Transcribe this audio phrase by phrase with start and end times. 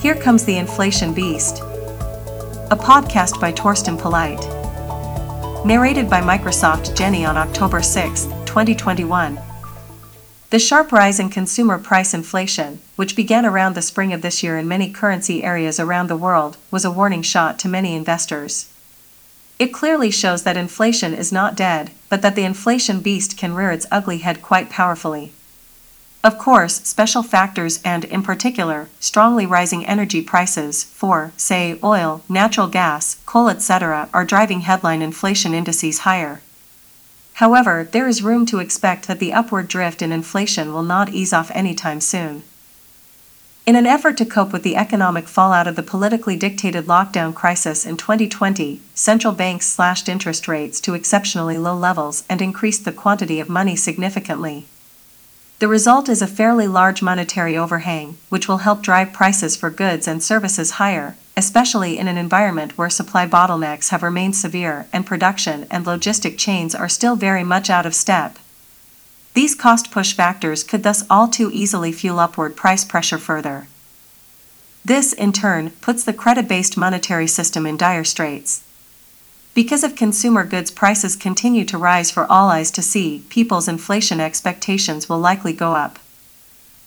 [0.00, 1.58] here comes the inflation beast.
[2.70, 4.40] A podcast by Thorsten Polleit.
[5.66, 9.38] Narrated by Microsoft Jenny on October 6, 2021.
[10.48, 14.56] The sharp rise in consumer price inflation, which began around the spring of this year
[14.56, 18.72] in many currency areas around the world, was a warning shot to many investors.
[19.58, 23.70] It clearly shows that inflation is not dead, but that the inflation beast can rear
[23.70, 25.34] its ugly head quite powerfully.
[26.22, 32.66] Of course, special factors and, in particular, strongly rising energy prices for, say, oil, natural
[32.66, 36.42] gas, coal, etc., are driving headline inflation indices higher.
[37.34, 41.32] However, there is room to expect that the upward drift in inflation will not ease
[41.32, 42.42] off anytime soon.
[43.64, 47.86] In an effort to cope with the economic fallout of the politically dictated lockdown crisis
[47.86, 53.40] in 2020, central banks slashed interest rates to exceptionally low levels and increased the quantity
[53.40, 54.66] of money significantly.
[55.60, 60.08] The result is a fairly large monetary overhang, which will help drive prices for goods
[60.08, 65.66] and services higher, especially in an environment where supply bottlenecks have remained severe and production
[65.70, 68.38] and logistic chains are still very much out of step.
[69.34, 73.68] These cost push factors could thus all too easily fuel upward price pressure further.
[74.82, 78.62] This, in turn, puts the credit based monetary system in dire straits.
[79.52, 84.20] Because of consumer goods prices continue to rise for all eyes to see, people's inflation
[84.20, 85.98] expectations will likely go up.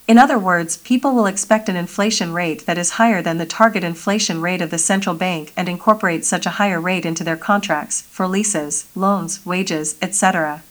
[0.08, 3.84] In other words, people will expect an inflation rate that is higher than the target
[3.84, 8.02] inflation rate of the central bank and incorporate such a higher rate into their contracts
[8.02, 10.62] for leases, loans, wages, etc.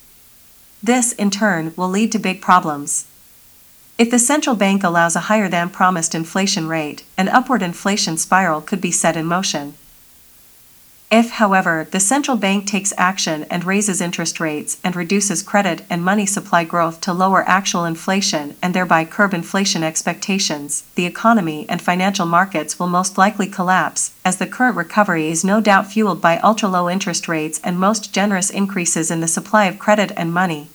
[0.82, 3.06] This, in turn, will lead to big problems.
[3.98, 8.60] If the central bank allows a higher than promised inflation rate, an upward inflation spiral
[8.60, 9.74] could be set in motion.
[11.12, 16.02] If, however, the central bank takes action and raises interest rates and reduces credit and
[16.02, 21.82] money supply growth to lower actual inflation and thereby curb inflation expectations, the economy and
[21.82, 26.38] financial markets will most likely collapse, as the current recovery is no doubt fueled by
[26.38, 30.68] ultra low interest rates and most generous increases in the supply of credit and money.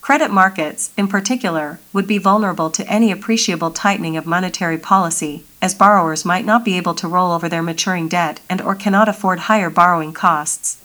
[0.00, 5.72] Credit markets, in particular, would be vulnerable to any appreciable tightening of monetary policy, as
[5.72, 9.38] borrowers might not be able to roll over their maturing debt and or cannot afford
[9.40, 10.76] higher borrowing costs.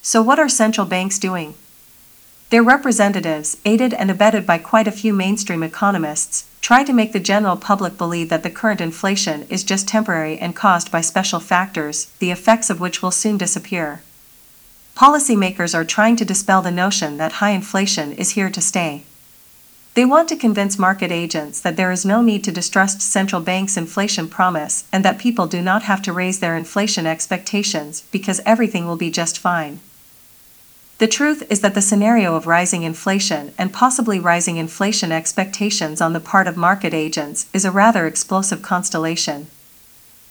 [0.00, 1.52] So what are central banks doing?
[2.48, 7.20] Their representatives, aided and abetted by quite a few mainstream economists, try to make the
[7.20, 12.06] general public believe that the current inflation is just temporary and caused by special factors,
[12.20, 14.00] the effects of which will soon disappear
[14.98, 19.04] policymakers are trying to dispel the notion that high inflation is here to stay.
[19.98, 23.76] They want to convince market agents that there is no need to distrust central banks'
[23.76, 28.86] inflation promise and that people do not have to raise their inflation expectations because everything
[28.86, 29.80] will be just fine.
[30.98, 36.12] The truth is that the scenario of rising inflation and possibly rising inflation expectations on
[36.12, 39.48] the part of market agents is a rather explosive constellation.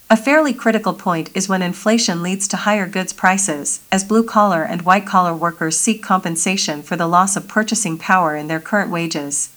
[0.09, 4.63] A fairly critical point is when inflation leads to higher goods prices, as blue collar
[4.63, 8.89] and white collar workers seek compensation for the loss of purchasing power in their current
[8.89, 9.49] wages.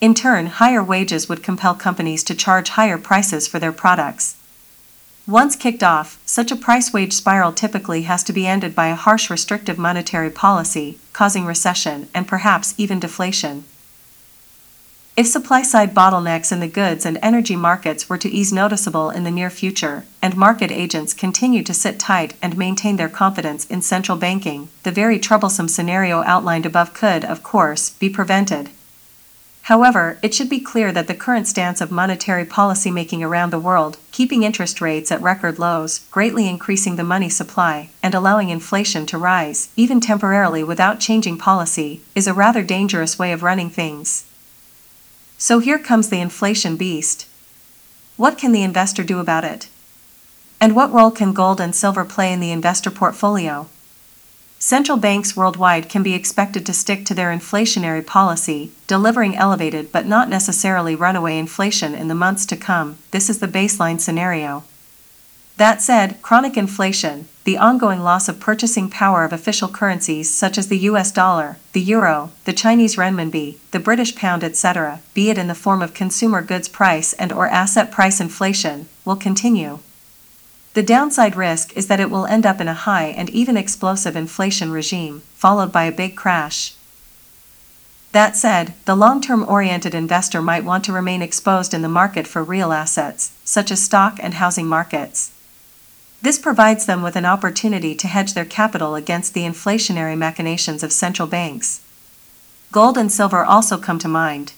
[0.00, 4.36] In turn, higher wages would compel companies to charge higher prices for their products.
[5.26, 8.94] Once kicked off, such a price wage spiral typically has to be ended by a
[8.94, 13.64] harsh restrictive monetary policy, causing recession and perhaps even deflation.
[15.16, 19.22] If supply side bottlenecks in the goods and energy markets were to ease noticeable in
[19.22, 23.80] the near future, and market agents continue to sit tight and maintain their confidence in
[23.80, 28.70] central banking, the very troublesome scenario outlined above could, of course, be prevented.
[29.64, 33.58] However, it should be clear that the current stance of monetary policy making around the
[33.58, 39.06] world, keeping interest rates at record lows, greatly increasing the money supply, and allowing inflation
[39.06, 44.26] to rise, even temporarily without changing policy, is a rather dangerous way of running things.
[45.38, 47.26] So here comes the inflation beast.
[48.18, 49.70] What can the investor do about it?
[50.60, 53.68] And what role can gold and silver play in the investor portfolio?
[54.64, 60.06] Central banks worldwide can be expected to stick to their inflationary policy, delivering elevated but
[60.06, 62.96] not necessarily runaway inflation in the months to come.
[63.10, 64.64] This is the baseline scenario.
[65.58, 70.68] That said, chronic inflation, the ongoing loss of purchasing power of official currencies such as
[70.68, 75.46] the US dollar, the euro, the Chinese renminbi, the British pound, etc., be it in
[75.46, 79.80] the form of consumer goods price and or asset price inflation, will continue.
[80.74, 84.16] The downside risk is that it will end up in a high and even explosive
[84.16, 86.74] inflation regime, followed by a big crash.
[88.10, 92.26] That said, the long term oriented investor might want to remain exposed in the market
[92.26, 95.30] for real assets, such as stock and housing markets.
[96.20, 100.92] This provides them with an opportunity to hedge their capital against the inflationary machinations of
[100.92, 101.82] central banks.
[102.72, 104.52] Gold and silver also come to mind.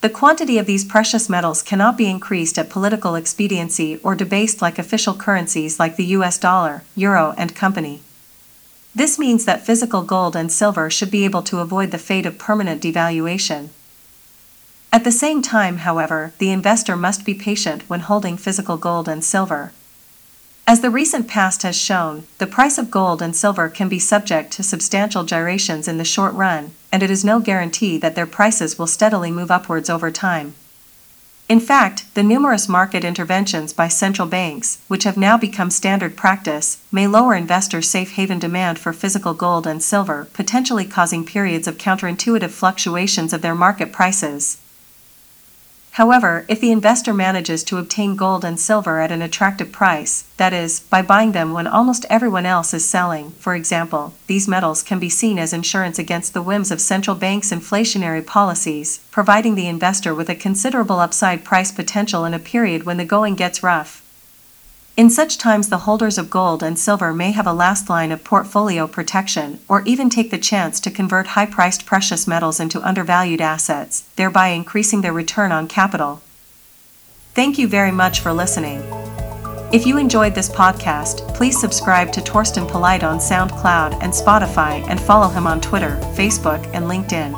[0.00, 4.78] The quantity of these precious metals cannot be increased at political expediency or debased like
[4.78, 8.00] official currencies like the US dollar, euro, and company.
[8.94, 12.38] This means that physical gold and silver should be able to avoid the fate of
[12.38, 13.68] permanent devaluation.
[14.90, 19.22] At the same time, however, the investor must be patient when holding physical gold and
[19.22, 19.72] silver.
[20.70, 24.52] As the recent past has shown, the price of gold and silver can be subject
[24.52, 28.78] to substantial gyrations in the short run, and it is no guarantee that their prices
[28.78, 30.54] will steadily move upwards over time.
[31.48, 36.78] In fact, the numerous market interventions by central banks, which have now become standard practice,
[36.92, 41.78] may lower investors' safe haven demand for physical gold and silver, potentially causing periods of
[41.78, 44.58] counterintuitive fluctuations of their market prices.
[45.94, 50.52] However, if the investor manages to obtain gold and silver at an attractive price, that
[50.52, 55.00] is, by buying them when almost everyone else is selling, for example, these metals can
[55.00, 60.14] be seen as insurance against the whims of central banks' inflationary policies, providing the investor
[60.14, 64.00] with a considerable upside price potential in a period when the going gets rough.
[64.96, 68.24] In such times, the holders of gold and silver may have a last line of
[68.24, 73.40] portfolio protection, or even take the chance to convert high priced precious metals into undervalued
[73.40, 76.20] assets, thereby increasing their return on capital.
[77.34, 78.82] Thank you very much for listening.
[79.72, 85.00] If you enjoyed this podcast, please subscribe to Thorsten Polleit on SoundCloud and Spotify and
[85.00, 87.36] follow him on Twitter, Facebook, and LinkedIn.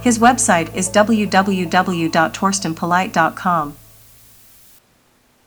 [0.00, 3.76] His website is www.torstenpolite.com.